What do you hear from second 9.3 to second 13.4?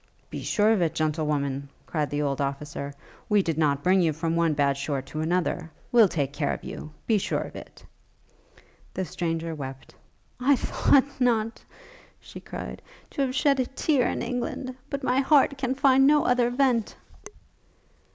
wept. 'I thought not,' she cried, 'to have